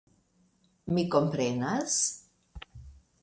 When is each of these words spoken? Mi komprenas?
Mi 0.95 1.03
komprenas? 1.15 1.99